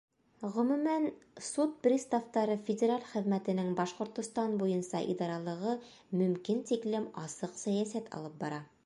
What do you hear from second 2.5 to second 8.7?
федераль хеҙмәтенең Башҡортостан буйынса идаралығы мөмкин тиклем асыҡ сәйәсәт алып бара.